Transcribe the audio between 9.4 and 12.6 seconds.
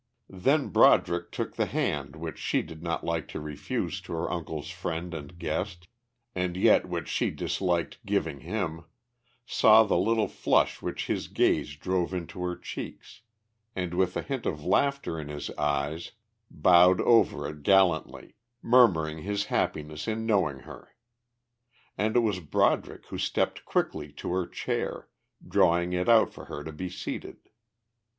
saw the little flush which his gaze drove into her